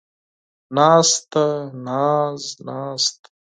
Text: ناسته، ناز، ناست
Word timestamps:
ناسته، 0.75 1.45
ناز، 1.85 2.41
ناست 2.67 3.19